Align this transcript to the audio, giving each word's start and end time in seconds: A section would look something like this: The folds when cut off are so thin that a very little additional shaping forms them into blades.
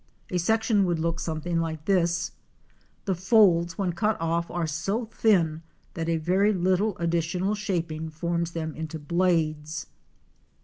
A 0.31 0.39
section 0.39 0.83
would 0.85 0.97
look 0.97 1.19
something 1.19 1.59
like 1.59 1.85
this: 1.85 2.31
The 3.05 3.13
folds 3.13 3.77
when 3.77 3.93
cut 3.93 4.19
off 4.19 4.49
are 4.49 4.65
so 4.65 5.05
thin 5.05 5.61
that 5.93 6.09
a 6.09 6.17
very 6.17 6.51
little 6.53 6.97
additional 6.97 7.53
shaping 7.53 8.09
forms 8.09 8.53
them 8.53 8.73
into 8.73 8.97
blades. 8.97 9.85